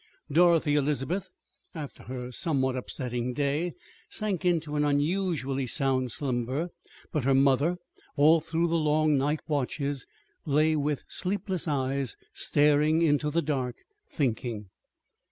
[0.31, 1.29] Dorothy Elizabeth,
[1.75, 3.73] after her somewhat upsetting day,
[4.09, 6.69] sank into an unusually sound slumber;
[7.11, 7.77] but her mother,
[8.15, 10.07] all through the long night watches,
[10.43, 13.75] lay with sleepless eyes staring into the dark,
[14.09, 14.71] thinking.